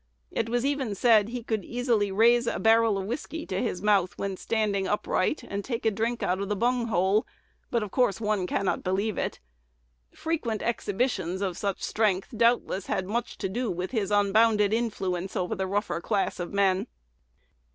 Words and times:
It 0.31 0.49
was 0.49 0.65
even 0.65 0.95
said 0.95 1.29
he 1.29 1.43
could 1.43 1.63
easily 1.63 2.11
raise 2.11 2.47
a 2.47 2.57
barrel 2.57 2.97
of 2.97 3.05
whiskey 3.05 3.45
to 3.45 3.61
his 3.61 3.83
mouth 3.83 4.17
when 4.17 4.35
standing 4.35 4.87
upright, 4.87 5.43
and 5.47 5.63
take 5.63 5.85
a 5.85 5.91
drink 5.91 6.23
out 6.23 6.39
of 6.41 6.49
the 6.49 6.55
bung 6.55 6.87
hole; 6.87 7.27
but 7.69 7.83
of 7.83 7.91
course 7.91 8.19
one 8.19 8.47
cannot 8.47 8.81
believe 8.83 9.19
it. 9.19 9.39
Frequent 10.11 10.63
exhibitions 10.63 11.43
of 11.43 11.55
such 11.55 11.83
strength 11.83 12.35
doubtless 12.35 12.87
had 12.87 13.05
much 13.05 13.37
to 13.37 13.47
do 13.47 13.69
with 13.69 13.91
his 13.91 14.09
unbounded 14.09 14.73
influence 14.73 15.35
over 15.35 15.53
the 15.53 15.67
rougher 15.67 16.01
class 16.01 16.39
of 16.39 16.51
men. 16.51 16.87